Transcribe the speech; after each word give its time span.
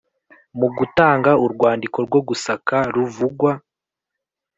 Mu 0.59 0.67
gutanga 0.77 1.31
urwandiko 1.45 1.97
rwo 2.07 2.19
gusaka 2.27 2.75
ruvugwa 2.93 3.51